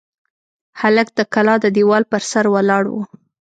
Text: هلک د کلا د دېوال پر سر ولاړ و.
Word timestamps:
هلک 0.81 1.07
د 1.17 1.19
کلا 1.33 1.55
د 1.61 1.65
دېوال 1.75 2.03
پر 2.11 2.21
سر 2.31 2.45
ولاړ 2.53 2.83
و. 2.89 2.93